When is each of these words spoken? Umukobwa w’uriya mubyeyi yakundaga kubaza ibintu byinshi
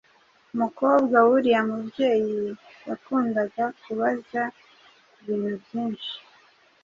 Umukobwa 0.53 1.17
w’uriya 1.27 1.61
mubyeyi 1.69 2.41
yakundaga 2.87 3.63
kubaza 3.81 4.41
ibintu 5.21 5.53
byinshi 5.63 6.13